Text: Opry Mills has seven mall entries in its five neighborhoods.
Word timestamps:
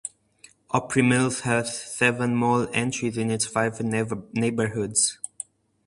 Opry 0.71 1.03
Mills 1.03 1.41
has 1.41 1.79
seven 1.79 2.35
mall 2.35 2.67
entries 2.73 3.19
in 3.19 3.29
its 3.29 3.45
five 3.45 3.79
neighborhoods. 3.83 5.19